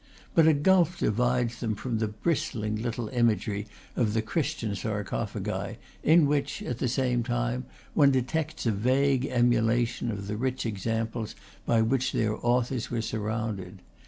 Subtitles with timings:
[0.33, 6.25] But a gulf divides them from the bristling little imagery of the Christian sarcophagi, in
[6.25, 11.35] which, at the same time, one detects a vague emulation of the rich examples
[11.67, 13.83] by which their authors were surrounded.